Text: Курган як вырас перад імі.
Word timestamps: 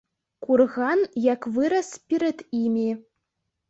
Курган 0.47 0.99
як 1.27 1.47
вырас 1.59 1.93
перад 2.11 2.37
імі. 2.65 2.91